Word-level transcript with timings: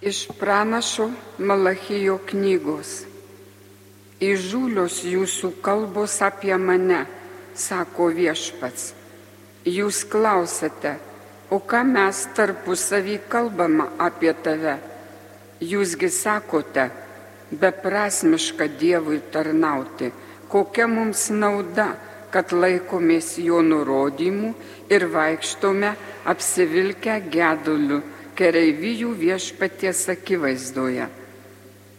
Iš 0.00 0.28
pranašo 0.38 1.08
Malachijo 1.42 2.20
knygos. 2.22 3.00
Įžūlios 4.22 5.00
jūsų 5.02 5.48
kalbos 5.58 6.12
apie 6.22 6.54
mane, 6.54 7.00
sako 7.58 8.06
viešpats. 8.14 8.92
Jūs 9.66 10.04
klausate, 10.06 10.92
o 11.50 11.58
ką 11.58 11.80
mes 11.82 12.20
tarpusavį 12.38 13.16
kalbama 13.26 13.88
apie 13.98 14.30
tave? 14.38 14.76
Jūsgi 15.58 16.10
sakote, 16.14 16.84
beprasmiška 17.50 18.68
Dievui 18.78 19.18
tarnauti, 19.34 20.12
kokia 20.46 20.86
mums 20.86 21.26
nauda, 21.34 21.88
kad 22.30 22.54
laikomės 22.54 23.32
jo 23.42 23.58
nurodymų 23.66 24.52
ir 24.94 25.08
vaikštome 25.10 25.90
apsivilkę 26.30 27.18
geduliu 27.34 27.98
kereivijų 28.38 29.12
viešpaties 29.18 30.04
akivaizdoje. 30.14 31.08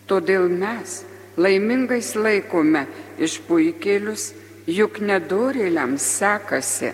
Todėl 0.09 0.47
mes 0.49 1.01
laimingais 1.37 2.15
laikome 2.15 2.85
išpuikėlius, 3.21 4.31
juk 4.69 4.99
nedorėliams 5.03 6.03
sekasi, 6.19 6.93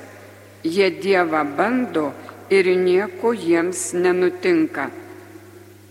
jie 0.65 0.89
Dievą 1.01 1.43
bando 1.57 2.11
ir 2.49 2.70
nieko 2.77 3.34
jiems 3.34 3.91
nenutinka. 3.93 4.89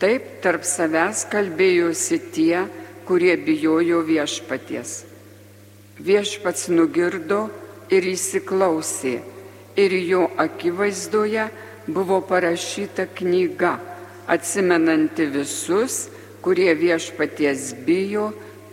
Taip 0.03 0.41
tarp 0.43 0.67
savęs 0.67 1.25
kalbėjosi 1.33 2.19
tie, 2.35 2.65
kurie 3.07 3.37
bijojo 3.37 4.01
viešpaties. 4.05 5.05
Viešpats 6.01 6.67
nugirdo 6.73 7.47
ir 7.93 8.07
įsiklausė, 8.11 9.21
ir 9.77 9.95
jo 10.09 10.25
akivaizdoje 10.41 11.47
buvo 11.87 12.21
parašyta 12.21 13.07
knyga, 13.15 13.77
atsimenanti 14.27 15.27
visus, 15.27 16.09
kurie 16.45 16.75
viešpaties 16.77 17.73
bijo 17.87 18.31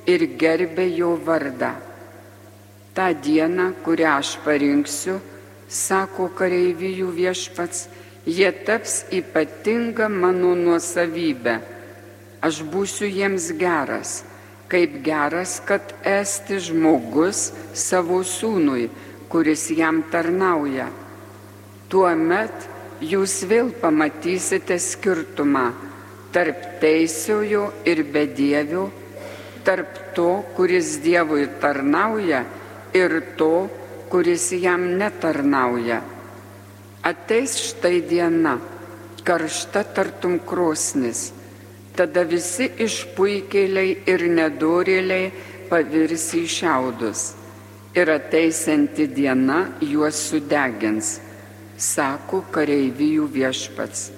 ir 0.08 0.26
gerbė 0.40 0.88
jo 0.96 1.14
vardą. 1.26 1.74
Ta 2.96 3.12
diena, 3.14 3.72
kurią 3.84 4.18
aš 4.20 4.36
parinksiu, 4.44 5.20
sako 5.68 6.28
kareivijų 6.36 7.12
viešpats, 7.16 7.86
jie 8.28 8.52
taps 8.68 9.06
ypatinga 9.12 10.10
mano 10.12 10.52
nuosavybė. 10.60 11.56
Aš 12.44 12.64
būsiu 12.74 13.08
jiems 13.08 13.52
geras 13.56 14.22
kaip 14.72 15.04
geras, 15.04 15.60
kad 15.68 15.94
esti 16.08 16.60
žmogus 16.64 17.50
savo 17.76 18.22
sūnui, 18.24 18.88
kuris 19.32 19.68
jam 19.76 20.00
tarnauja. 20.12 20.88
Tuomet 21.92 22.68
jūs 23.02 23.42
vėl 23.50 23.72
pamatysite 23.82 24.78
skirtumą 24.80 25.66
tarp 26.32 26.80
teisiojo 26.82 27.68
ir 27.86 28.04
bedievio, 28.14 28.88
tarp 29.66 30.14
to, 30.16 30.44
kuris 30.56 31.00
Dievui 31.04 31.48
tarnauja 31.62 32.46
ir 32.94 33.18
to, 33.38 33.68
kuris 34.12 34.52
jam 34.54 34.86
netarnauja. 35.00 36.02
Ateis 37.02 37.58
štai 37.72 38.02
diena, 38.06 38.58
karšta 39.26 39.84
tartum 39.96 40.40
krosnis 40.46 41.32
tada 41.98 42.24
visi 42.26 42.70
išpuikėliai 42.82 43.96
ir 44.10 44.24
nedorėliai 44.32 45.32
pavirs 45.70 46.30
į 46.38 46.46
šiaudus 46.50 47.24
ir 47.98 48.12
ateisianti 48.14 49.08
diena 49.12 49.66
juos 49.84 50.20
sudegins, 50.30 51.18
sako 51.82 52.44
kareivijų 52.54 53.26
viešpats. 53.34 54.10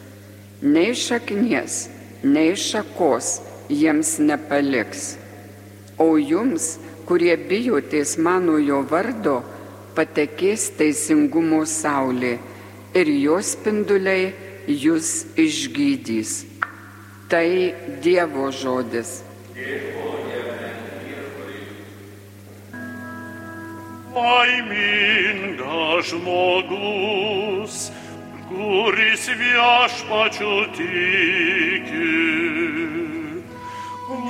Nei 0.64 0.94
šaknies, 0.96 1.88
nei 2.24 2.54
šakos 2.60 3.38
jiems 3.72 4.18
nepaliks. 4.20 5.14
O 6.00 6.16
jums, 6.20 6.78
kurie 7.08 7.36
bijotės 7.50 8.18
mano 8.20 8.58
jo 8.60 8.82
vardo, 8.90 9.42
patekės 9.96 10.70
teisingumo 10.80 11.64
saulė 11.70 12.38
ir 12.98 13.12
jos 13.26 13.54
spinduliai 13.58 14.32
jūs 14.68 15.14
išgydys. 15.40 16.42
Tai 17.32 17.48
Dievo 18.04 18.52
žodis. 18.54 19.22
Laimingas 24.24 26.08
žmogus, 26.10 27.76
kuris 28.48 29.24
viešpačiu 29.40 30.60
tiki. 30.78 32.14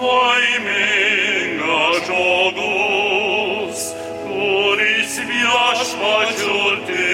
Laimingas 0.02 1.98
žmogus, 2.08 3.80
kuris 4.26 5.14
viešpačiu 5.30 6.62
tiki. 6.88 7.14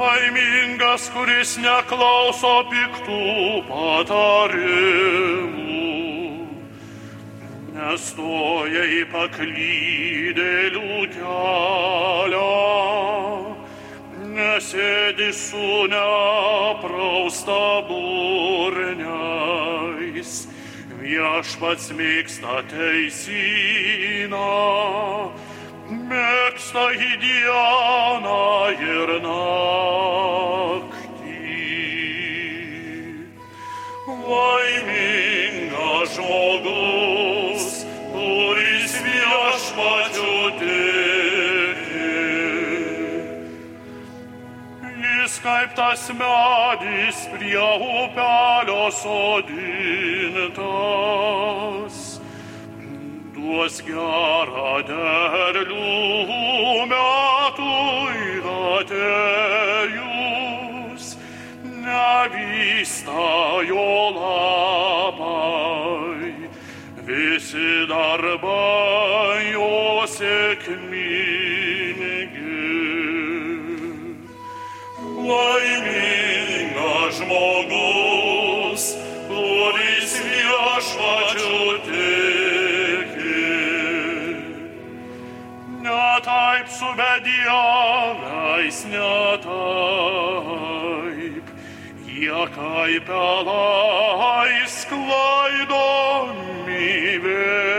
laimingas, 0.00 1.08
kuris 1.14 1.56
neklauso 1.60 2.54
piktų 2.70 3.18
patarimų, 3.68 5.69
nestoja 7.90 8.84
į 8.86 9.02
paklydėlių 9.10 11.08
kelią, 11.10 12.50
nesėdi 14.36 15.30
su 15.34 15.88
neprausta 15.90 17.82
burniais, 17.90 19.12
viešpats 21.02 21.90
mėgsta 21.98 22.62
teisyną 22.70 24.54
mėgsta 25.90 26.84
į 26.94 27.12
dieną 27.24 28.70
ir 28.78 29.08
naktį. 29.24 29.50
Laimingas 34.30 36.14
žmogus, 36.14 37.09
kuris 37.09 37.09
viešpačiu 39.70 40.50
tiki. 40.58 42.10
Jis 45.00 45.34
kaip 45.42 45.74
tas 45.76 46.10
medis 46.10 47.28
prie 47.32 47.58
upelio 47.58 48.90
sodintas 48.90 49.50
duos 53.34 53.82
gerą 53.86 54.82
derlių 54.88 55.90
metui 56.90 58.22
atėjus, 58.80 61.04
nevysta 61.64 63.28
jo 63.68 63.88
labai, 64.18 66.32
visi 67.06 67.70
darbai 67.88 69.09
jo 70.20 70.26
sėkmingi. 70.26 70.98
Laimingas 75.30 77.14
žmogus, 77.20 78.84
kuris 79.28 80.12
viešpačiu 80.26 81.60
taip 86.20 86.68
su 86.68 86.84
bedieviais 86.98 88.78
netaip. 88.92 89.46
Jie 92.04 92.42
kaip 92.52 93.04
pelai 93.08 94.52
sklaidomi 94.68 95.78
vėjo. 97.24 97.69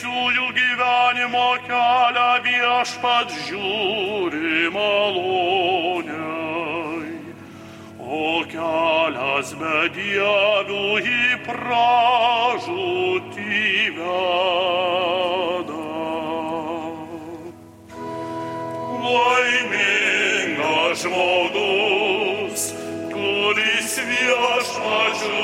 Teisiųjų 0.00 0.46
gyvenimo 0.56 1.60
kelią 1.66 2.30
viešpat 2.44 3.32
žiūri 3.44 4.70
maloniai. 4.72 6.16
O 8.00 8.40
kelias 8.48 9.52
bedievių 9.60 10.86
į 11.04 11.44
pražūtį 11.44 13.60
veda. 13.98 15.84
Laimingas 19.04 21.04
žmogus, 21.04 22.62
kuris 23.12 23.92
viešpačiu 24.08 25.40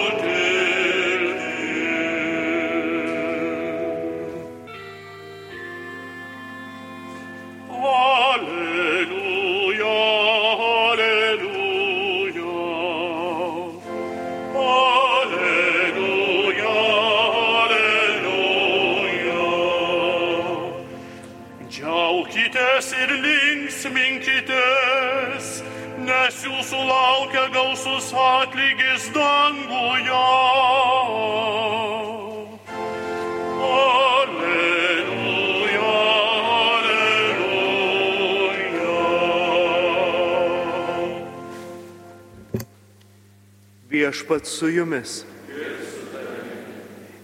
Viešpat 43.96 44.46
su 44.46 44.68
jumis. 44.68 45.24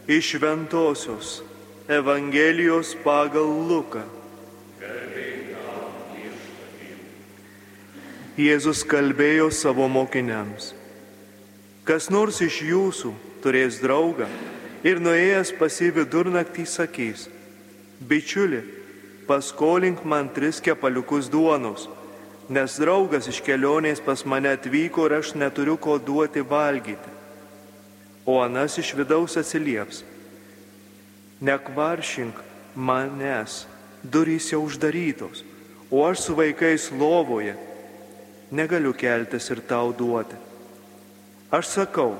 Iš 0.08 0.30
Šventojios 0.30 1.42
Evangelijos 1.88 2.94
pagal 3.04 3.44
Luką. 3.68 4.00
Jėzus 8.40 8.80
kalbėjo 8.88 9.50
savo 9.52 9.84
mokiniams. 9.92 10.70
Kas 11.84 12.08
nors 12.08 12.40
iš 12.40 12.62
jūsų 12.64 13.12
turės 13.44 13.76
draugą 13.82 14.30
ir 14.80 15.02
nuėjęs 15.04 15.52
pasi 15.60 15.92
vidurnaktį 15.92 16.64
sakys, 16.64 17.26
bičiuli, 18.00 18.62
paskolink 19.28 20.06
man 20.08 20.32
tris 20.32 20.62
kepaliukus 20.64 21.28
duonos, 21.28 21.90
nes 22.52 22.76
draugas 22.76 23.28
iš 23.30 23.40
kelionės 23.44 24.02
pas 24.04 24.24
mane 24.28 24.50
atvyko 24.52 25.06
ir 25.08 25.18
aš 25.20 25.32
neturiu 25.40 25.78
ko 25.80 25.96
duoti 25.98 26.42
valgyti. 26.44 27.12
O 28.28 28.38
anas 28.44 28.76
iš 28.78 28.92
vidaus 28.98 29.38
atsilieps, 29.40 30.02
nekvaršink 31.40 32.36
manęs, 32.76 33.64
durys 34.02 34.50
jau 34.52 34.62
uždarytos, 34.66 35.42
o 35.90 36.04
aš 36.06 36.26
su 36.26 36.36
vaikais 36.38 36.90
lovoje 36.92 37.56
negaliu 38.52 38.92
keltis 38.92 39.48
ir 39.50 39.62
tau 39.66 39.94
duoti. 39.96 40.36
Aš 41.50 41.72
sakau, 41.72 42.14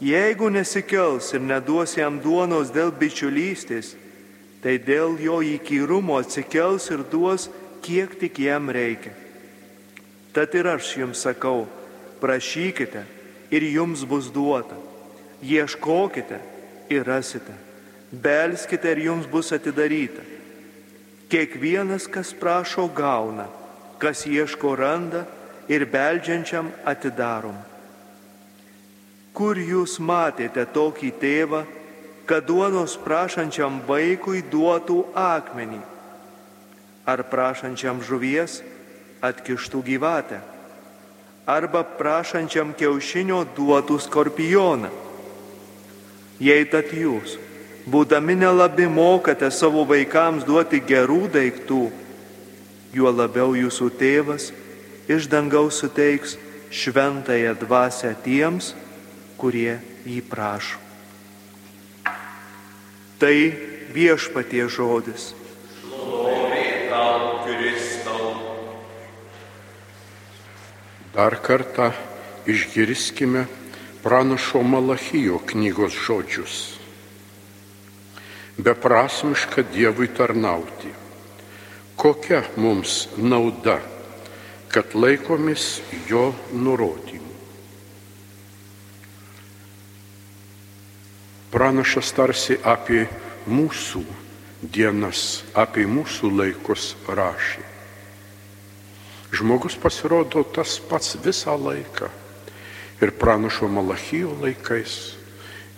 jeigu 0.00 0.48
nesikels 0.50 1.34
ir 1.34 1.42
neduos 1.42 1.96
jam 1.98 2.20
duonos 2.22 2.70
dėl 2.74 2.94
bičiulystės, 2.94 3.96
tai 4.62 4.78
dėl 4.78 5.18
jo 5.20 5.40
įkyrumo 5.42 6.20
atsikels 6.20 6.88
ir 6.94 7.04
duos, 7.12 7.48
kiek 7.82 8.14
tik 8.20 8.40
jam 8.44 8.70
reikia. 8.70 9.19
Tad 10.32 10.54
ir 10.54 10.68
aš 10.70 10.94
jums 10.96 11.22
sakau, 11.24 11.66
prašykite 12.20 13.02
ir 13.50 13.66
jums 13.66 14.04
bus 14.06 14.30
duota, 14.30 14.76
ieškokite 15.42 16.38
ir 16.90 17.06
rasite, 17.06 17.54
belskite 18.12 18.92
ir 18.92 19.02
jums 19.08 19.26
bus 19.26 19.50
atidaryta. 19.52 20.22
Kiekvienas, 21.30 22.08
kas 22.10 22.32
prašo, 22.34 22.88
gauna, 22.94 23.46
kas 23.98 24.26
ieško, 24.26 24.74
randa 24.74 25.24
ir 25.70 25.86
beldžiančiam 25.86 26.70
atidarom. 26.84 27.54
Kur 29.34 29.58
jūs 29.58 30.00
matėte 30.02 30.64
tokį 30.74 31.10
tėvą, 31.22 31.62
kad 32.26 32.46
duonos 32.46 32.96
prašančiam 32.98 33.78
vaikui 33.86 34.42
duotų 34.50 35.04
akmenį, 35.14 35.78
ar 37.06 37.22
prašančiam 37.30 38.02
žuvies 38.02 38.60
atkištų 39.22 39.82
gyvatę, 39.86 40.40
arba 41.46 41.82
prašančiam 41.84 42.72
kiaušinio 42.76 43.44
duotų 43.56 43.98
skorpioną? 44.00 44.90
Jei 46.40 46.64
tad 46.64 46.92
jūs, 46.96 47.36
būdami 47.90 48.38
nelabi, 48.40 48.86
mokate 48.88 49.50
savo 49.52 49.84
vaikams 49.84 50.46
duoti 50.48 50.80
gerų 50.80 51.26
daiktų, 51.34 51.82
juo 52.96 53.12
labiau 53.12 53.52
jūsų 53.58 53.90
tėvas 54.00 54.50
iš 55.10 55.26
dangaus 55.30 55.80
suteiks 55.82 56.36
šventąją 56.70 57.54
dvasę 57.60 58.14
tiems, 58.24 58.74
kurie 59.40 59.80
jį 60.06 60.22
prašo. 60.30 60.78
Tai 63.20 63.36
viešpatie 63.92 64.64
žodis. 64.70 65.34
Dar 71.14 71.34
kartą 71.42 71.90
išgirskime 72.46 73.46
pranašo 74.02 74.62
Malachijo 74.62 75.40
knygos 75.42 75.96
žodžius. 76.06 76.58
Beprasmiška 78.58 79.64
Dievui 79.74 80.08
tarnauti. 80.14 80.92
Kokia 81.96 82.44
mums 82.56 83.08
nauda, 83.16 83.80
kad 84.70 84.94
laikomis 84.94 85.80
jo 86.08 86.30
nurodymų? 86.54 87.34
Pranašas 91.50 92.14
tarsi 92.14 92.54
apie 92.62 93.02
mūsų 93.50 94.04
dienas, 94.62 95.42
apie 95.58 95.88
mūsų 95.90 96.30
laikus 96.38 96.94
rašė. 97.10 97.66
Žmogus 99.30 99.76
pasirodo 99.78 100.42
tas 100.42 100.78
pats 100.90 101.16
visą 101.22 101.54
laiką. 101.54 102.10
Ir 103.00 103.12
pranašo 103.16 103.68
Malachijo 103.70 104.34
laikais, 104.42 105.14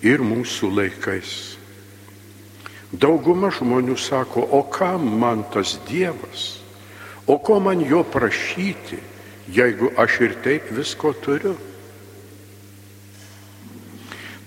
ir 0.03 0.25
mūsų 0.25 0.71
laikais. 0.75 1.33
Dauguma 2.93 3.53
žmonių 3.55 3.97
sako, 3.97 4.43
o 4.53 4.65
kam 4.69 5.07
man 5.21 5.47
tas 5.53 5.79
Dievas, 5.89 6.59
o 7.27 7.39
ko 7.39 7.61
man 7.63 7.81
jo 7.81 8.03
prašyti, 8.05 8.99
jeigu 9.49 9.93
aš 9.97 10.19
ir 10.27 10.35
taip 10.45 10.69
visko 10.75 11.15
turiu. 11.23 11.55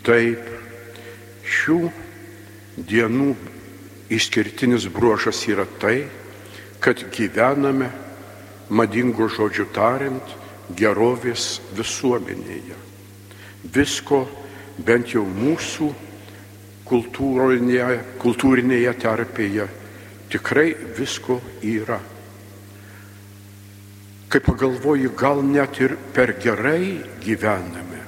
Taip, 0.05 0.43
šių 1.41 1.79
dienų 2.77 3.31
išskirtinis 4.13 4.85
bruožas 4.93 5.39
yra 5.49 5.65
tai, 5.81 6.05
kad 6.83 7.01
gyvename, 7.15 7.89
madingo 8.69 9.27
žodžiu 9.29 9.67
tariant, 9.73 10.35
gerovės 10.75 11.59
visuomenėje. 11.77 12.77
Visko 13.73 14.25
bent 14.85 15.13
jau 15.13 15.25
mūsų 15.25 15.91
kultūrinėje, 16.85 17.99
kultūrinėje 18.21 18.93
terpėje 19.01 19.67
tikrai 20.29 20.73
visko 20.97 21.39
yra. 21.61 21.99
Kai 24.29 24.41
pagalvoju, 24.41 25.13
gal 25.15 25.43
net 25.45 25.79
ir 25.79 25.95
per 26.13 26.35
gerai 26.41 26.97
gyvename. 27.23 28.01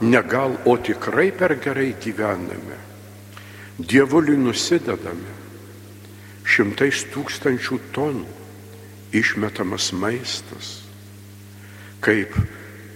Ne 0.00 0.22
gal, 0.24 0.56
o 0.64 0.76
tikrai 0.80 1.28
per 1.36 1.58
gerai 1.60 1.92
gyvename. 2.00 2.80
Dievuliui 3.76 4.40
nusidedame 4.40 5.36
šimtais 6.44 7.04
tūkstančių 7.12 7.80
tonų 7.94 8.28
išmetamas 9.16 9.90
maistas, 9.96 10.80
kaip 12.04 12.34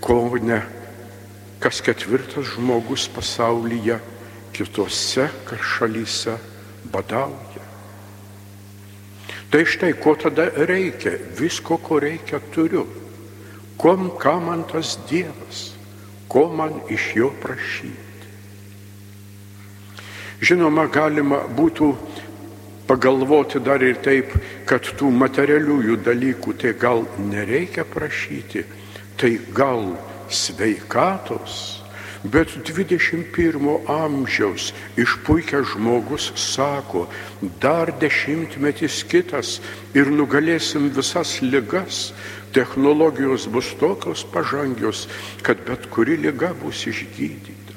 ko 0.04 0.36
ne 0.40 0.62
kas 1.64 1.80
ketvirtas 1.80 2.54
žmogus 2.54 3.08
pasaulyje 3.08 3.96
kitose 4.52 5.28
šalyse 5.62 6.36
badauja. 6.92 7.64
Tai 9.50 9.62
štai, 9.64 9.94
ko 10.02 10.12
tada 10.18 10.50
reikia, 10.66 11.14
visko, 11.38 11.78
ko 11.78 12.00
reikia, 12.02 12.40
turiu. 12.52 12.84
Kom, 13.78 14.10
ką 14.18 14.34
man 14.42 14.64
tas 14.68 14.98
Dievas, 15.08 15.72
ko 16.28 16.48
man 16.50 16.82
iš 16.90 17.12
jo 17.14 17.30
prašyti. 17.42 18.28
Žinoma, 20.44 20.84
galima 20.90 21.44
būtų 21.48 21.92
pagalvoti 22.86 23.60
dar 23.64 23.82
ir 23.82 24.00
taip, 24.04 24.34
kad 24.68 24.84
tų 24.98 25.10
materialiųjų 25.14 26.00
dalykų 26.04 26.56
tai 26.60 26.74
gal 26.78 27.04
nereikia 27.30 27.86
prašyti, 27.88 28.64
tai 29.20 29.38
gal 29.56 29.94
sveikatos, 30.28 31.84
bet 32.24 32.52
21 32.64 33.88
amžiaus 33.90 34.72
išpuikęs 34.96 35.74
žmogus 35.74 36.30
sako, 36.40 37.06
dar 37.60 37.92
dešimtmetis 38.00 39.02
kitas 39.08 39.58
ir 39.96 40.08
nugalėsim 40.08 40.88
visas 40.96 41.38
ligas, 41.44 42.12
technologijos 42.54 43.48
bus 43.50 43.74
tokios 43.80 44.24
pažangios, 44.32 45.06
kad 45.42 45.60
bet 45.66 45.88
kuri 45.92 46.16
lyga 46.16 46.54
bus 46.62 46.86
išgydyta. 46.88 47.76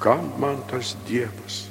Kam 0.00 0.32
man 0.40 0.62
tas 0.70 0.96
Dievas? 1.06 1.69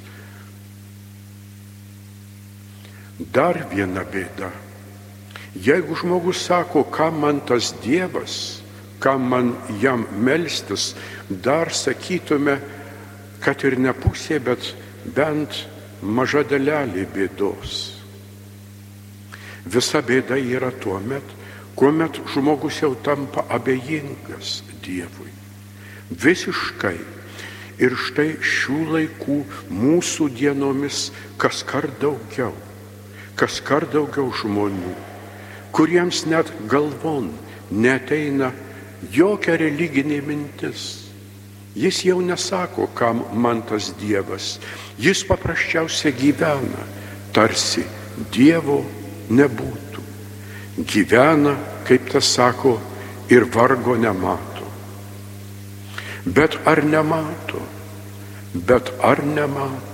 Dar 3.20 3.58
viena 3.68 4.00
bėda. 4.08 4.48
Jeigu 5.60 5.96
žmogus 5.98 6.40
sako, 6.46 6.86
kam 6.88 7.20
man 7.20 7.40
tas 7.44 7.74
Dievas, 7.84 8.62
kam 9.00 9.26
man 9.28 9.52
jam 9.80 10.06
melstis, 10.16 10.94
dar 11.28 11.68
sakytume, 11.74 12.56
kad 13.44 13.60
ir 13.64 13.76
ne 13.76 13.92
pusė, 13.92 14.38
bet 14.40 14.72
bent 15.04 15.66
maža 16.00 16.46
dalelė 16.48 17.04
bėdos. 17.12 17.76
Visa 19.68 20.00
bėda 20.00 20.40
yra 20.40 20.70
tuo 20.80 20.96
met, 21.04 21.36
kuomet 21.76 22.22
žmogus 22.32 22.80
jau 22.80 22.94
tampa 23.04 23.44
abejingas 23.52 24.62
Dievui. 24.80 25.32
Visiškai. 26.10 26.98
Ir 27.80 27.94
štai 27.96 28.34
šių 28.44 28.78
laikų 28.92 29.36
mūsų 29.72 30.26
dienomis 30.36 31.06
kas 31.40 31.62
kart 31.64 31.94
daugiau, 32.02 32.52
kas 33.40 33.60
kart 33.64 33.88
daugiau 33.94 34.28
žmonių, 34.36 34.92
kuriems 35.72 36.26
net 36.28 36.50
galvon 36.68 37.30
neteina 37.70 38.50
jokia 39.14 39.56
religinė 39.56 40.20
mintis. 40.26 41.06
Jis 41.74 42.02
jau 42.04 42.18
nesako, 42.20 42.88
kam 42.98 43.22
man 43.32 43.62
tas 43.62 43.92
Dievas. 43.96 44.58
Jis 44.98 45.22
paprasčiausiai 45.24 46.12
gyvena, 46.18 46.84
tarsi 47.32 47.86
Dievo 48.34 48.82
nebūtų. 49.30 50.02
Gyvena, 50.84 51.54
kaip 51.86 52.10
tas 52.10 52.26
sako, 52.26 52.74
ir 53.30 53.46
vargo 53.54 53.94
nemato. 53.96 54.66
Bet 56.26 56.58
ar 56.66 56.82
nemato? 56.84 57.62
Bet 58.52 58.90
ar 59.00 59.22
nemato? 59.24 59.89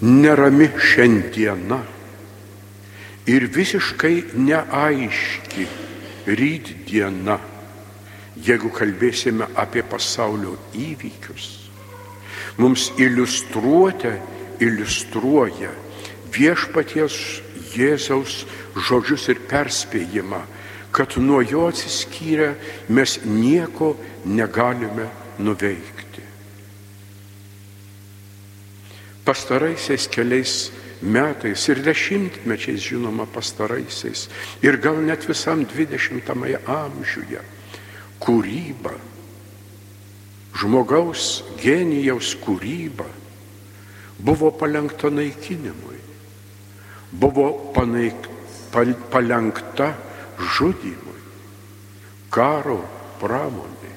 Nerami 0.00 0.70
šiandiena 0.80 1.80
ir 3.28 3.46
visiškai 3.52 4.16
neaiški 4.34 5.66
ryt 6.26 6.72
diena, 6.88 7.36
jeigu 8.40 8.72
kalbėsime 8.72 9.50
apie 9.60 9.84
pasaulio 9.84 10.56
įvykius 10.72 11.60
mums 12.60 12.92
iliustruoti, 12.98 14.12
iliustruoja 14.60 15.72
viešpaties 16.34 17.16
Jėzaus 17.70 18.44
žodžius 18.74 19.28
ir 19.30 19.38
perspėjimą, 19.50 20.40
kad 20.90 21.14
nuo 21.22 21.38
jo 21.46 21.68
atsiskyrę 21.70 22.50
mes 22.90 23.20
nieko 23.24 23.94
negalime 24.26 25.06
nuveikti. 25.38 25.99
Pastaraisiais 29.30 30.08
keliais 30.10 30.72
metais 31.00 31.68
ir 31.70 31.78
dešimtmečiais, 31.86 32.82
žinoma, 32.82 33.28
pastaraisiais 33.30 34.26
ir 34.66 34.80
gal 34.82 34.98
net 34.98 35.22
visam 35.28 35.62
dvidešimtame 35.62 36.58
amžiuje 36.66 37.44
kūryba 38.20 38.96
žmogaus 40.58 41.44
genijaus 41.62 42.34
kūryba 42.42 43.06
buvo 44.20 44.50
palengta 44.50 45.10
naikinimui, 45.10 45.98
buvo 47.12 47.72
panaik, 47.74 48.28
pal, 48.72 48.92
palengta 49.10 49.94
žudimui, 50.56 51.20
karo 52.30 52.82
pramonė. 53.20 53.89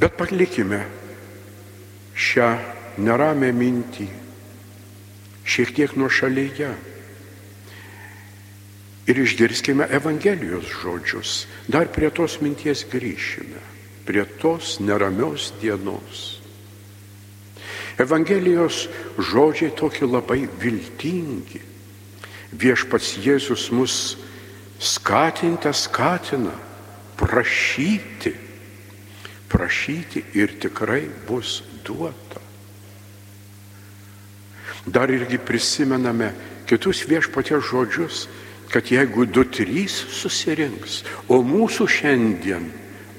Bet 0.00 0.16
palikime 0.16 0.80
šią 2.16 2.48
neramę 3.04 3.50
mintį 3.52 4.06
šiek 5.44 5.74
tiek 5.76 5.92
nuo 5.98 6.08
šalyje 6.08 6.70
ir 9.10 9.20
išgirskime 9.24 9.88
Evangelijos 9.92 10.68
žodžius. 10.80 11.32
Dar 11.68 11.90
prie 11.92 12.08
tos 12.14 12.38
minties 12.40 12.86
grįšime, 12.88 13.60
prie 14.08 14.24
tos 14.40 14.78
neramios 14.80 15.50
dienos. 15.60 16.40
Evangelijos 18.00 18.86
žodžiai 19.18 19.74
tokie 19.76 20.06
labai 20.08 20.46
viltingi. 20.62 21.60
Viešpats 22.56 23.18
Jėzus 23.20 23.68
mus 23.74 24.16
skatinta 24.80 25.74
skatina 25.76 26.54
prašyti, 27.20 28.32
prašyti 29.50 30.22
ir 30.38 30.54
tikrai 30.62 31.04
bus 31.28 31.60
duota. 31.84 32.40
Dar 34.86 35.10
irgi 35.12 35.38
prisimename 35.42 36.30
kitus 36.70 37.02
viešpatės 37.10 37.66
žodžius, 37.68 38.24
kad 38.70 38.86
jeigu 38.86 39.26
du 39.26 39.44
trys 39.44 39.96
susirinks, 40.14 41.02
o 41.28 41.42
mūsų 41.42 41.86
šiandien, 41.90 42.70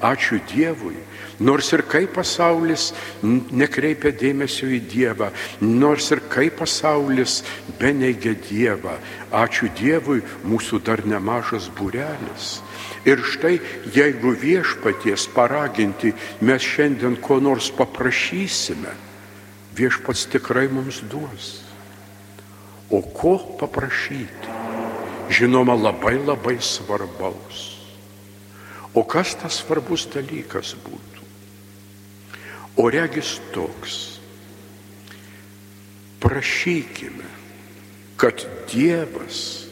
ačiū 0.01 0.39
Dievui, 0.49 0.95
nors 1.43 1.69
ir 1.75 1.83
kaip 1.89 2.15
pasaulis 2.15 2.89
nekreipia 3.21 4.13
dėmesio 4.15 4.71
į 4.71 4.79
Dievą, 4.89 5.29
nors 5.61 6.09
ir 6.15 6.23
kaip 6.31 6.57
pasaulis 6.63 7.41
beneigia 7.79 8.33
Dievą, 8.47 8.95
ačiū 9.29 9.69
Dievui, 9.77 10.21
mūsų 10.47 10.81
dar 10.87 11.03
nemažas 11.05 11.69
būrelis. 11.77 12.61
Ir 13.05 13.23
štai, 13.25 13.55
jeigu 13.95 14.35
viešpaties 14.37 15.25
paraginti 15.33 16.13
mes 16.45 16.61
šiandien 16.61 17.17
ko 17.17 17.39
nors 17.41 17.71
paprašysime, 17.73 18.93
viešpats 19.77 20.27
tikrai 20.29 20.67
mums 20.69 21.01
duos. 21.09 21.61
O 22.91 23.01
ko 23.01 23.37
paprašyti? 23.57 24.61
žinoma, 25.31 25.73
labai 25.73 26.19
labai 26.19 26.59
svarbaus. 26.59 27.79
O 28.93 29.03
kas 29.07 29.33
tas 29.39 29.63
svarbus 29.63 30.03
dalykas 30.11 30.75
būtų? 30.83 31.23
O 32.75 32.89
regis 32.91 33.39
toks. 33.55 34.19
Prašykime, 36.21 37.25
kad 38.19 38.43
Dievas 38.69 39.65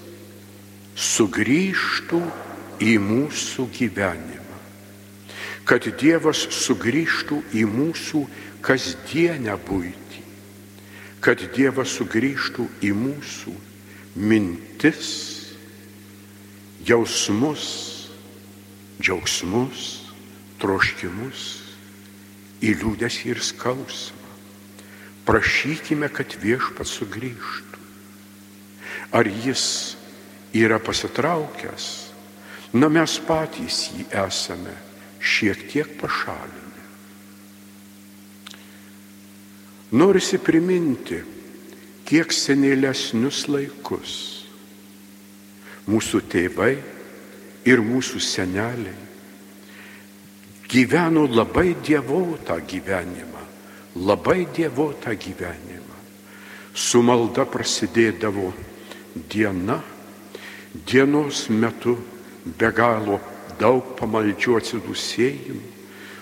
sugrįžtų 0.98 2.24
į 2.80 2.96
mūsų 3.04 3.68
gyvenimą. 3.76 4.60
Kad 5.70 5.86
Dievas 6.02 6.48
sugrįžtų 6.56 7.44
į 7.54 7.66
mūsų 7.70 8.24
kasdienę 8.66 9.56
būtį. 9.68 10.24
Kad 11.22 11.44
Dievas 11.56 11.94
sugrįžtų 12.00 12.66
į 12.88 12.94
mūsų 12.96 13.54
mintis 14.16 15.10
jausmus, 16.88 17.66
džiaugsmus, 19.00 19.86
troškimus, 20.60 21.46
į 22.60 22.74
liūdėsį 22.82 23.32
ir 23.32 23.44
skausmą. 23.44 24.34
Prašykime, 25.28 26.10
kad 26.10 26.34
viešpats 26.42 26.98
sugrįžtų. 27.00 27.84
Ar 29.16 29.28
jis 29.30 29.96
yra 30.58 30.80
pasitraukęs? 30.82 32.09
Na 32.74 32.90
mes 32.92 33.18
patys 33.26 33.90
jį 33.96 34.06
esame 34.26 34.76
šiek 35.20 35.66
tiek 35.72 35.96
pašalinę. 36.00 36.68
Norisi 39.98 40.38
priminti, 40.38 41.18
kiek 42.06 42.34
senėlesnius 42.34 43.48
laikus 43.50 44.16
mūsų 45.90 46.22
tėvai 46.30 46.74
ir 47.70 47.82
mūsų 47.82 48.22
seneliai 48.22 49.10
gyveno 50.70 51.26
labai 51.26 51.74
dievotą 51.82 52.60
gyvenimą, 52.70 53.42
labai 54.06 54.46
dievotą 54.54 55.16
gyvenimą. 55.18 55.98
Su 56.74 57.02
malda 57.02 57.48
prasidėdavo 57.50 58.52
diena, 59.34 59.80
dienos 60.86 61.48
metu 61.50 61.98
be 62.46 62.72
galo 62.76 63.20
daug 63.60 63.96
pamaldžių 64.00 64.58
atsidusėjimų, 64.60 65.68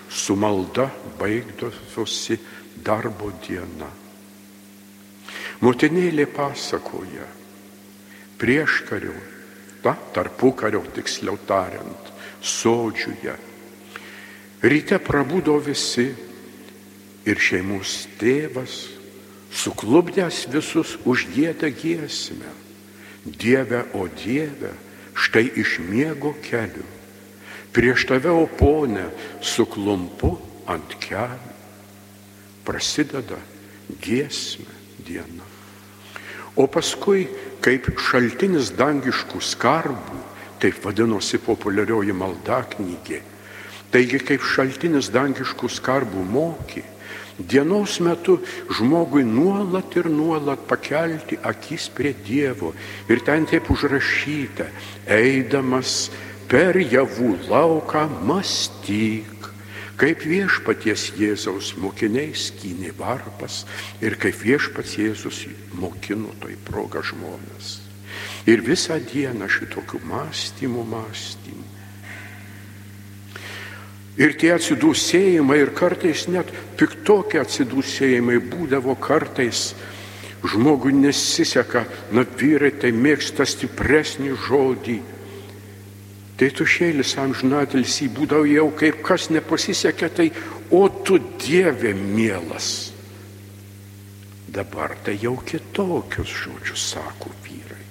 su 0.08 0.34
malda 0.36 0.88
baigdosi 1.20 2.38
darbo 2.84 3.30
diena. 3.44 3.90
Motinėlė 5.60 6.28
pasakoja, 6.30 7.26
prieš 8.38 8.82
kariu 8.88 9.16
na, 9.84 9.94
tarpukario 10.14 10.82
tiksliau 10.94 11.38
tariant, 11.46 12.12
sodžiuje. 12.42 13.34
Ryte 14.62 14.98
prabudo 15.02 15.56
visi 15.62 16.08
ir 17.28 17.38
šeimos 17.40 18.06
tėvas, 18.18 18.74
suklubdęs 19.54 20.46
visus 20.52 20.96
užgėdę 21.08 21.70
giesmę. 21.72 22.50
Dieve, 23.24 23.84
o 23.94 24.06
Dieve, 24.08 24.72
štai 25.18 25.48
iš 25.58 25.78
miego 25.82 26.34
keliu. 26.44 26.86
Prieš 27.74 28.06
tave, 28.08 28.30
o 28.32 28.46
ponė, 28.46 29.08
suklumpu 29.44 30.36
ant 30.70 30.94
kelių. 31.02 31.54
Prasideda 32.64 33.38
giesmė 34.04 34.74
diena. 35.04 35.46
O 36.58 36.66
paskui 36.70 37.26
kaip 37.64 37.90
šaltinis 38.02 38.72
dangiškų 38.76 39.40
skarbų, 39.42 40.22
taip 40.62 40.80
vadinosi 40.84 41.38
populiarioji 41.42 42.14
malda 42.16 42.62
knygė, 42.74 43.22
Taigi 43.88 44.20
kaip 44.20 44.44
šaltinis 44.44 45.08
dangiškų 45.14 45.68
skarbų 45.72 46.22
moki, 46.28 46.82
dienos 47.38 47.98
metu 48.00 48.38
žmogui 48.78 49.24
nuolat 49.24 49.96
ir 49.96 50.10
nuolat 50.10 50.66
pakelti 50.68 51.38
akis 51.42 51.88
prie 51.94 52.14
Dievo. 52.26 52.74
Ir 53.08 53.22
ten 53.24 53.46
taip 53.46 53.70
užrašyta, 53.70 54.68
eidamas 55.06 56.10
per 56.48 56.80
javų 56.80 57.34
lauką 57.48 58.06
mąstyk 58.26 59.38
kaip 59.98 60.22
viešpaties 60.22 61.08
Jėzaus 61.18 61.72
mokiniai 61.82 62.30
skynė 62.38 62.92
varpas 62.98 63.64
ir 64.04 64.14
kaip 64.20 64.36
viešpats 64.38 64.94
Jėzus 65.00 65.42
mokino 65.74 66.30
toj 66.42 66.54
progą 66.68 67.02
žmonės. 67.02 67.78
Ir 68.48 68.62
visą 68.64 69.00
dieną 69.02 69.48
šitokių 69.50 70.00
mąstymų, 70.06 70.84
mąstymų. 70.94 71.77
Ir 74.18 74.34
tie 74.34 74.50
atsidūsėjimai 74.56 75.60
ir 75.62 75.70
kartais 75.78 76.26
net 76.30 76.50
piktokie 76.78 77.38
atsidūsėjimai 77.42 78.40
būdavo 78.50 78.96
kartais 78.98 79.70
žmogui 80.42 80.92
nesiseka, 80.94 81.84
na 82.14 82.24
vyrai 82.26 82.72
tai 82.82 82.90
mėgsta 82.94 83.46
stipresnį 83.46 84.34
žodį 84.46 84.98
Tai 86.38 86.52
tušėlis 86.54 87.16
amžinatelis 87.18 87.96
įbūdavo 88.06 88.46
jau 88.46 88.68
kaip 88.78 89.00
kas 89.02 89.26
nepasisekė, 89.34 90.08
tai 90.14 90.28
o 90.70 90.84
tu 91.02 91.18
Dieve 91.18 91.90
mielas. 91.98 92.92
Dabar 94.46 94.94
tai 95.02 95.16
jau 95.18 95.34
kitokius 95.42 96.30
žodžius 96.44 96.84
sako 96.94 97.32
vyrai 97.42 97.82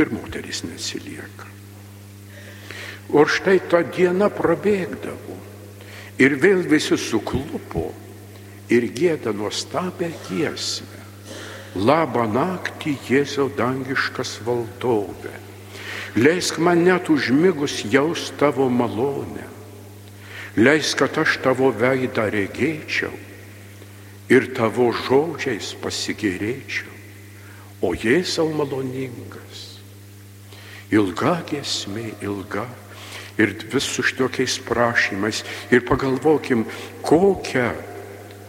ir 0.00 0.12
moteris 0.16 0.62
neatsilieka. 0.64 1.50
O 3.12 3.26
štai 3.28 3.58
ta 3.68 3.82
diena 3.84 4.30
prabėgdavo 4.32 5.36
ir 6.20 6.36
vėl 6.40 6.62
visi 6.68 6.98
suklupo 7.00 7.88
ir 8.70 8.86
gėda 8.94 9.32
nuostabę 9.34 10.12
giesmę. 10.28 10.98
Labą 11.74 12.26
naktį 12.26 12.96
Jėzau 13.06 13.46
dangiškas 13.54 14.40
valdove 14.42 15.36
Leisk 16.16 16.58
man 16.58 16.82
net 16.82 17.08
užmigus 17.08 17.84
jaus 17.86 18.32
tavo 18.38 18.68
malonę. 18.68 19.46
Leisk, 20.56 20.98
kad 20.98 21.14
aš 21.22 21.38
tavo 21.38 21.70
veidą 21.70 22.26
regėčiau 22.34 23.14
ir 24.30 24.48
tavo 24.56 24.88
žodžiais 24.90 25.76
pasigėrėčiau. 25.78 26.90
O 27.86 27.94
Jėzau 27.94 28.50
maloningas. 28.50 29.78
Ilga 30.90 31.38
gesmė, 31.46 32.10
ilga. 32.26 32.66
Ir 33.40 33.54
vis 33.72 33.86
su 33.88 34.04
šitokiais 34.04 34.58
prašymais. 34.68 35.44
Ir 35.72 35.84
pagalvokim, 35.88 36.66
kokią 37.02 37.70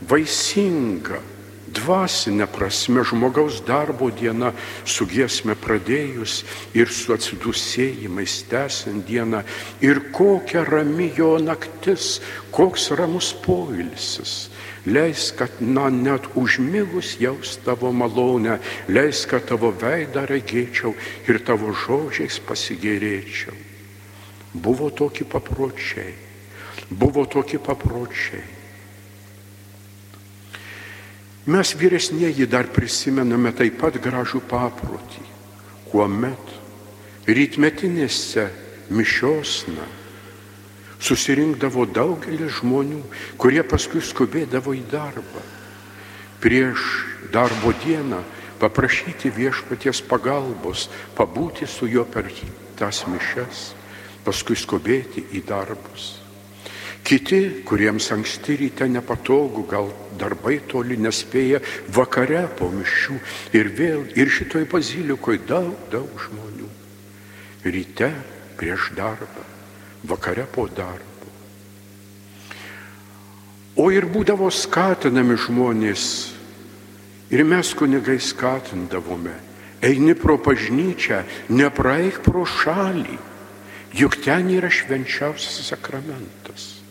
vaisingą 0.09 1.21
dvasinė 1.71 2.47
prasme 2.51 3.03
žmogaus 3.07 3.61
darbo 3.67 4.09
diena 4.11 4.51
su 4.85 5.07
giesme 5.07 5.55
pradėjus 5.55 6.41
ir 6.77 6.91
su 6.91 7.15
atsidusėjimais 7.15 8.41
tęsiant 8.51 9.05
dieną 9.07 9.43
ir 9.85 10.03
kokia 10.15 10.65
rami 10.67 11.11
jo 11.17 11.37
naktis, 11.39 12.19
koks 12.51 12.91
ramus 12.99 13.31
poilsis. 13.45 14.49
Leis, 14.85 15.29
kad 15.37 15.59
na 15.61 15.89
net 15.93 16.25
užmigus 16.35 17.13
jaus 17.21 17.59
tavo 17.65 17.91
malonę, 17.93 18.57
leis, 18.89 19.27
kad 19.29 19.45
tavo 19.45 19.69
veidą 19.71 20.25
regėčiau 20.25 20.95
ir 21.29 21.43
tavo 21.45 21.69
žodžiais 21.85 22.41
pasigėrėčiau. 22.47 23.70
Buvo 24.53 24.89
tokie 24.91 25.23
papročiai, 25.23 26.13
buvo 26.89 27.23
tokie 27.25 27.59
papročiai. 27.59 28.43
Mes 31.51 31.71
vyresnėji 31.73 32.45
dar 32.45 32.67
prisimename 32.69 33.49
taip 33.57 33.79
pat 33.81 33.95
gražų 33.97 34.43
paprotį, 34.45 35.23
kuomet 35.89 36.51
rytmetinėse 37.25 38.45
mišiosna 38.91 39.87
susirinkdavo 41.01 41.87
daugelis 41.89 42.59
žmonių, 42.59 43.01
kurie 43.41 43.63
paskui 43.65 44.03
skubėdavo 44.05 44.75
į 44.77 44.83
darbą. 44.91 45.41
Prieš 46.41 46.85
darbo 47.33 47.73
dieną 47.81 48.21
paprašyti 48.61 49.31
viešpaties 49.33 50.03
pagalbos, 50.05 50.89
pabūti 51.17 51.65
su 51.65 51.89
juo 51.89 52.05
per 52.05 52.29
tas 52.77 53.03
mišes, 53.09 53.71
paskui 54.25 54.57
skubėti 54.59 55.23
į 55.37 55.43
darbus. 55.47 56.21
Kiti, 57.03 57.63
kuriems 57.65 58.11
anksti 58.13 58.55
ryte 58.59 58.85
nepatogu, 58.87 59.65
gal 59.67 59.89
darbai 60.19 60.59
toli 60.69 60.99
nespėja, 61.01 61.59
vakare 61.89 62.45
po 62.57 62.69
mišių 62.69 63.17
ir 63.57 63.71
vėl, 63.75 64.03
ir 64.15 64.29
šitoj 64.29 64.67
bazilikoje 64.69 65.41
daug, 65.49 65.73
daug 65.91 66.11
žmonių. 66.27 66.69
Ryte 67.65 68.11
prieš 68.57 68.91
darbą, 68.97 69.45
vakare 70.05 70.45
po 70.45 70.67
darbo. 70.69 71.09
O 73.81 73.89
ir 73.89 74.05
būdavo 74.05 74.51
skatinami 74.53 75.39
žmonės, 75.41 76.05
ir 77.33 77.43
mes 77.47 77.73
kunigai 77.73 78.19
skatindavome, 78.21 79.33
eini 79.81 80.13
pro 80.13 80.37
bažnyčią, 80.37 81.23
nepraeik 81.49 82.21
pro 82.21 82.45
šalį, 82.45 83.17
juk 83.93 84.17
ten 84.23 84.49
yra 84.53 84.69
švenčiausias 84.71 85.71
sakramentas. 85.71 86.81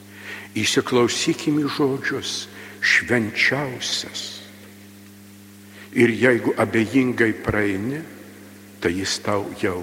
Įsiklausykim 0.57 1.61
į 1.63 1.69
žodžius 1.77 2.49
švenčiausias. 2.83 4.41
Ir 5.95 6.11
jeigu 6.15 6.55
abejingai 6.59 7.33
praeini, 7.43 8.03
tai 8.81 8.93
jis 8.99 9.19
tau 9.25 9.49
jau 9.61 9.83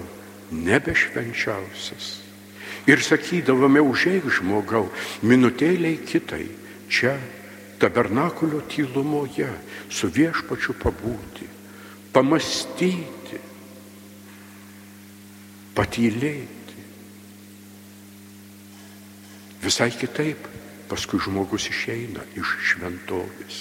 nebe 0.52 0.94
švenčiausias. 0.96 2.18
Ir 2.88 3.02
sakydavome, 3.04 3.82
užeik 3.84 4.28
žmogau, 4.32 4.86
minutėliai 5.20 5.98
kitai, 6.08 6.46
čia 6.88 7.18
tabernakulio 7.78 8.62
tylumoje 8.64 9.48
su 9.92 10.08
viešpačiu 10.08 10.74
pabūti, 10.80 11.48
pamastyti, 12.12 13.42
patylėti. 15.76 16.57
Visai 19.62 19.90
kitaip 19.90 20.46
paskui 20.88 21.20
žmogus 21.22 21.68
išeina 21.70 22.24
iš 22.38 22.54
šventovės. 22.72 23.58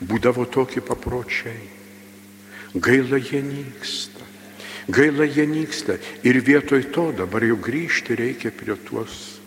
Būdavo 0.00 0.46
tokie 0.48 0.80
papročiai. 0.84 1.68
Gaila 2.74 3.18
jie 3.18 3.42
nyksta. 3.44 4.24
Gaila 4.88 5.26
jie 5.28 5.46
nyksta. 5.46 5.98
Ir 6.24 6.40
vietoj 6.44 6.88
to 6.94 7.10
dabar 7.12 7.44
jau 7.44 7.58
grįžti 7.60 8.16
reikia 8.18 8.54
prie 8.54 8.78
tuos 8.88 9.40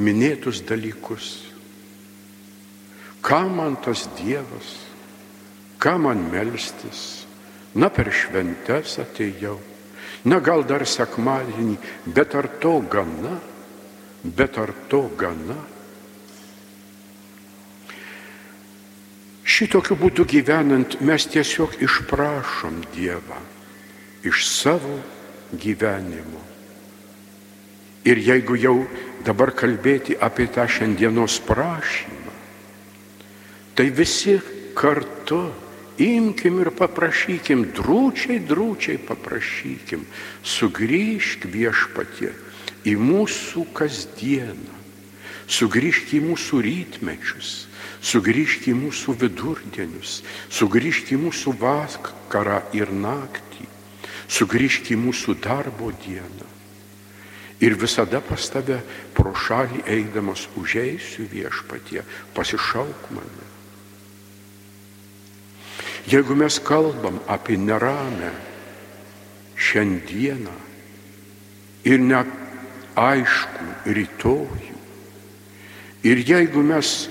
minėtus 0.00 0.62
dalykus. 0.64 1.50
Ką 3.20 3.42
man 3.52 3.76
tas 3.84 4.06
Dievas, 4.16 4.70
ką 5.76 5.98
man 6.00 6.24
melstis, 6.32 7.26
na 7.76 7.90
per 7.92 8.08
šventes 8.08 8.96
atėjau, 9.02 9.58
na 10.24 10.40
gal 10.40 10.64
dar 10.68 10.84
sekmadienį, 10.86 11.76
bet 12.06 12.34
ar 12.34 12.48
to 12.60 12.78
gana? 12.90 13.38
Bet 14.24 14.58
ar 14.60 14.72
to 14.88 15.06
gana? 15.16 15.56
Šitokiu 19.50 19.96
būdu 19.98 20.24
gyvenant 20.28 21.00
mes 21.04 21.24
tiesiog 21.26 21.80
išprašom 21.82 22.84
Dievą 22.94 23.40
iš 24.24 24.44
savo 24.46 25.00
gyvenimo. 25.52 26.40
Ir 28.04 28.20
jeigu 28.20 28.56
jau 28.56 28.76
dabar 29.24 29.52
kalbėti 29.52 30.16
apie 30.16 30.46
tą 30.52 30.64
šiandienos 30.68 31.40
prašymą, 31.44 32.36
tai 33.76 33.90
visi 33.92 34.38
kartu 34.76 35.42
imkim 36.00 36.60
ir 36.62 36.70
paprašykim, 36.76 37.66
drūčiai, 37.76 38.40
drūčiai 38.48 39.00
paprašykim, 39.04 40.06
sugrįžk 40.42 41.44
viešpatie 41.52 42.32
į 42.88 42.94
mūsų 42.96 43.66
kasdieną, 43.76 44.78
sugrįžk 45.50 46.14
į 46.16 46.22
mūsų 46.30 46.62
rytmečius, 46.64 47.50
sugrįžk 48.00 48.70
į 48.72 48.76
mūsų 48.80 49.16
vidurdienius, 49.20 50.20
sugrįžk 50.48 51.12
į 51.16 51.20
mūsų 51.26 51.54
vakarą 51.60 52.62
ir 52.76 52.92
naktį, 52.94 53.68
sugrįžk 54.30 54.94
į 54.94 55.00
mūsų 55.04 55.36
darbo 55.44 55.92
dieną. 56.06 56.48
Ir 57.60 57.76
visada 57.76 58.22
pas 58.24 58.40
tave 58.48 58.78
pro 59.12 59.34
šalį 59.36 59.82
eidamas 59.84 60.46
užeisiu 60.56 61.26
viešpatie, 61.28 62.06
pasišauk 62.32 63.10
mane. 63.12 63.49
Jeigu 66.08 66.34
mes 66.34 66.58
kalbam 66.64 67.20
apie 67.28 67.58
neramę 67.58 68.30
šiandieną 69.60 70.54
ir 71.84 72.00
ne 72.00 72.24
aišku 72.96 73.92
rytojų. 73.96 74.78
Ir 76.00 76.22
jeigu 76.24 76.62
mes 76.64 77.08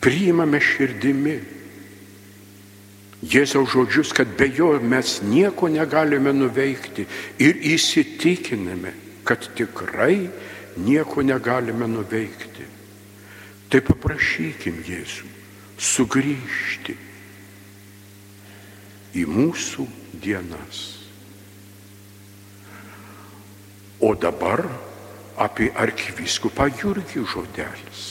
priimame 0.00 0.60
širdimi 0.60 1.36
Jėzaus 3.24 3.70
žodžius, 3.72 4.10
kad 4.12 4.34
be 4.36 4.50
jo 4.52 4.74
mes 4.84 5.22
nieko 5.24 5.70
negalime 5.72 6.32
nuveikti 6.36 7.06
ir 7.40 7.56
įsitikiname, 7.72 8.92
kad 9.24 9.46
tikrai 9.56 10.26
nieko 10.76 11.24
negalime 11.24 11.88
nuveikti, 11.88 12.66
tai 13.72 13.80
paprašykim 13.80 14.82
Jėzų 14.84 15.43
sugrįžti 15.84 16.96
į 19.20 19.24
mūsų 19.30 19.86
dienas. 20.24 20.82
O 24.02 24.12
dabar 24.18 24.64
apie 25.40 25.70
arkivyskupą 25.70 26.68
Jurgį 26.80 27.24
žodelis. 27.30 28.02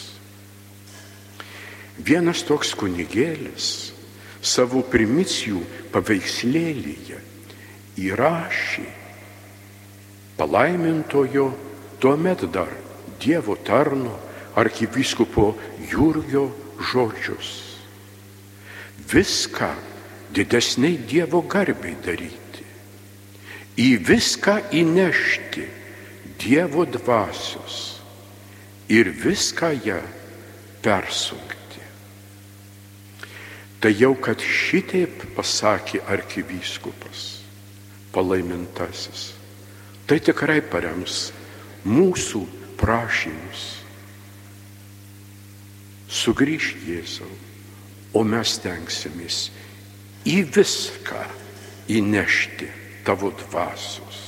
Vienas 2.03 2.41
toks 2.47 2.73
kunigėlis 2.77 3.67
savo 4.43 4.81
primicijų 4.89 5.62
paveikslėlyje 5.93 7.19
įrašė 8.03 8.88
palaimintojo 10.39 11.51
tuomet 12.01 12.47
dar 12.51 12.71
Dievo 13.21 13.55
tarno 13.55 14.17
arkiviskupo 14.59 15.53
Jurgio 15.91 16.49
žodžius. 16.79 17.51
Viską 19.09 19.73
didesniai 20.33 20.97
Dievo 20.97 21.43
garbiai 21.45 21.95
daryti. 22.01 22.65
Į 23.77 23.89
viską 24.05 24.59
įnešti 24.73 25.65
Dievo 26.41 26.86
dvasios 26.86 27.99
ir 28.89 29.09
viską 29.09 29.71
ją 29.86 30.01
persunkti. 30.83 31.81
Tai 33.79 33.91
jau, 33.99 34.13
kad 34.15 34.39
šitaip 34.39 35.25
pasakė 35.36 35.99
arkivyskupas, 36.07 37.43
palaimintasis, 38.15 39.33
tai 40.07 40.21
tikrai 40.23 40.62
parems 40.63 41.33
mūsų 41.83 42.45
prašymus. 42.79 43.82
Sugryž 46.13 46.76
Jėzau, 46.86 47.30
o 48.13 48.21
mes 48.28 48.58
tenksimės 48.62 49.47
į 50.30 50.43
viską 50.54 51.23
įnešti 51.91 52.69
tavo 53.04 53.32
dvasios 53.36 54.19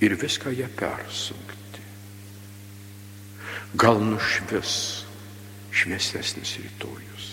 ir 0.00 0.14
viską 0.20 0.52
ją 0.54 0.68
persunkti. 0.78 1.82
Gal 3.76 4.00
nušvis 4.00 4.72
šviesesnis 5.76 6.56
rytojus. 6.62 7.26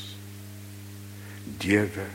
Dieve, 1.60 2.08